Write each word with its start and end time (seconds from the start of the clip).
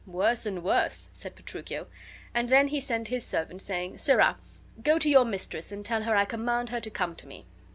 "Worse 0.07 0.47
and 0.47 0.63
worse!" 0.63 1.09
said 1.13 1.35
Petruchio. 1.35 1.85
And 2.33 2.49
then 2.49 2.69
he 2.69 2.79
sent 2.79 3.09
his 3.09 3.23
servant, 3.23 3.61
saying, 3.61 3.99
"Sirrah, 3.99 4.39
go 4.81 4.97
to 4.97 5.07
your 5.07 5.25
mistress 5.25 5.71
and 5.71 5.85
tell 5.85 6.01
her 6.01 6.15
I 6.15 6.25
command 6.25 6.69
her 6.69 6.79
to 6.79 6.89
come 6.89 7.15
to 7.17 7.27
me." 7.27 7.45